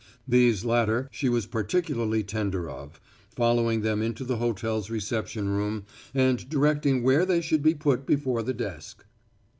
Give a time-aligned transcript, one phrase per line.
[0.27, 5.83] These latter she was particularly tender of, following them into the hotel's reception room
[6.15, 9.05] and directing where they should be put before the desk.